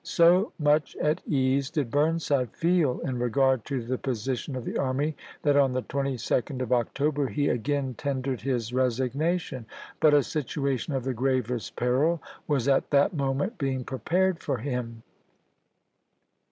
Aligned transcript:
So 0.03 0.51
much 0.57 0.95
at 0.95 1.21
ease 1.27 1.69
did 1.69 1.91
Burnside 1.91 2.55
feel 2.55 3.01
in 3.01 3.19
regard 3.19 3.63
to 3.65 3.83
the 3.83 3.99
position 3.99 4.55
of 4.55 4.65
the 4.65 4.75
army 4.79 5.15
that 5.43 5.55
on 5.55 5.73
the 5.73 5.83
22d 5.83 6.59
of 6.59 6.73
October 6.73 7.27
he 7.27 7.49
again 7.49 7.93
tendered 7.93 8.41
his 8.41 8.73
resignation. 8.73 9.67
But 9.99 10.15
a 10.15 10.23
situation 10.23 10.95
of 10.95 11.03
the 11.03 11.13
gravest 11.13 11.75
peril 11.75 12.19
was 12.47 12.67
at 12.67 12.89
that 12.89 13.13
moment 13.13 13.59
being 13.59 13.83
prepared 13.83 14.39
for 14.39 14.57
him. 14.57 15.03